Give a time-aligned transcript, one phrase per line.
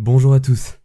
[0.00, 0.78] Bonjour à tous.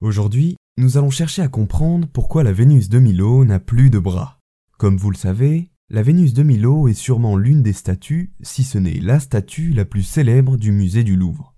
[0.00, 4.38] Aujourd'hui, nous allons chercher à comprendre pourquoi la Vénus de Milo n'a plus de bras.
[4.78, 8.78] Comme vous le savez, la Vénus de Milo est sûrement l'une des statues, si ce
[8.78, 11.56] n'est la statue la plus célèbre du musée du Louvre.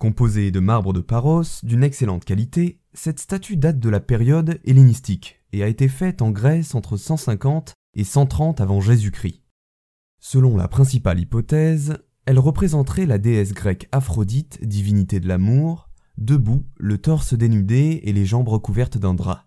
[0.00, 5.42] Composée de marbre de Paros d'une excellente qualité, cette statue date de la période hellénistique
[5.52, 9.42] et a été faite en Grèce entre 150 et 130 avant Jésus-Christ.
[10.20, 15.89] Selon la principale hypothèse, elle représenterait la déesse grecque Aphrodite, divinité de l'amour,
[16.20, 19.44] debout, le torse dénudé et les jambes recouvertes d'un drap.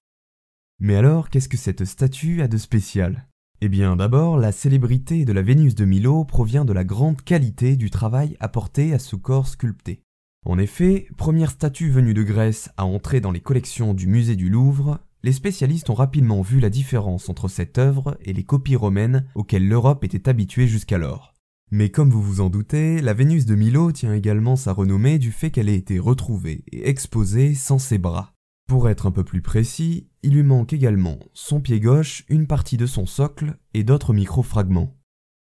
[0.79, 3.27] Mais alors, qu'est-ce que cette statue a de spécial?
[3.61, 7.77] Eh bien, d'abord, la célébrité de la Vénus de Milo provient de la grande qualité
[7.77, 10.01] du travail apporté à ce corps sculpté.
[10.45, 14.49] En effet, première statue venue de Grèce à entrer dans les collections du musée du
[14.49, 19.25] Louvre, les spécialistes ont rapidement vu la différence entre cette œuvre et les copies romaines
[19.35, 21.32] auxquelles l'Europe était habituée jusqu'alors.
[21.75, 25.31] Mais comme vous vous en doutez, la Vénus de Milo tient également sa renommée du
[25.31, 28.35] fait qu'elle ait été retrouvée et exposée sans ses bras.
[28.67, 32.77] Pour être un peu plus précis, il lui manque également son pied gauche, une partie
[32.77, 34.95] de son socle et d'autres micro-fragments.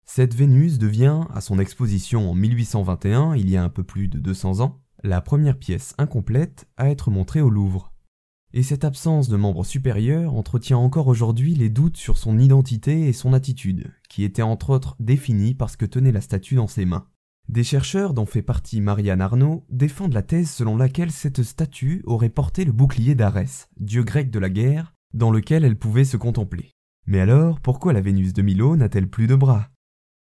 [0.05, 4.19] Cette Vénus devient, à son exposition en 1821, il y a un peu plus de
[4.19, 7.88] 200 ans, la première pièce incomplète à être montrée au Louvre.
[8.51, 13.13] Et cette absence de membre supérieur entretient encore aujourd'hui les doutes sur son identité et
[13.13, 16.85] son attitude, qui étaient entre autres définis par ce que tenait la statue dans ses
[16.85, 17.05] mains.
[17.47, 22.29] Des chercheurs, dont fait partie Marianne Arnaud, défendent la thèse selon laquelle cette statue aurait
[22.29, 26.71] porté le bouclier d'Arès, dieu grec de la guerre, dans lequel elle pouvait se contempler.
[27.05, 29.69] Mais alors, pourquoi la Vénus de Milo n'a-t-elle plus de bras?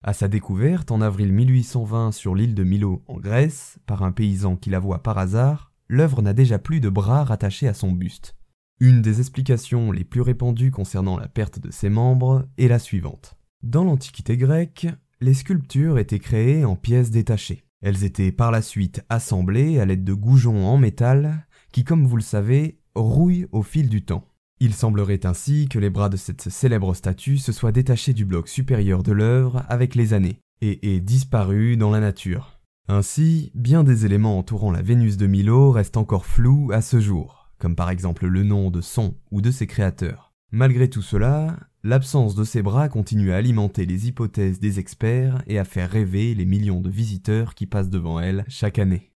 [0.01, 4.57] À sa découverte en avril 1820 sur l'île de Milo en Grèce, par un paysan
[4.57, 8.35] qui la voit par hasard, l'œuvre n'a déjà plus de bras rattachés à son buste.
[8.79, 13.37] Une des explications les plus répandues concernant la perte de ses membres est la suivante.
[13.61, 14.87] Dans l'Antiquité grecque,
[15.21, 17.63] les sculptures étaient créées en pièces détachées.
[17.81, 22.17] Elles étaient par la suite assemblées à l'aide de goujons en métal qui, comme vous
[22.17, 24.27] le savez, rouillent au fil du temps.
[24.59, 28.47] Il semblerait ainsi que les bras de cette célèbre statue se soient détachés du bloc
[28.47, 32.59] supérieur de l'œuvre avec les années, et aient disparu dans la nature.
[32.89, 37.49] Ainsi, bien des éléments entourant la Vénus de Milo restent encore flous à ce jour,
[37.57, 40.33] comme par exemple le nom de son ou de ses créateurs.
[40.51, 45.59] Malgré tout cela, l'absence de ces bras continue à alimenter les hypothèses des experts et
[45.59, 49.12] à faire rêver les millions de visiteurs qui passent devant elle chaque année.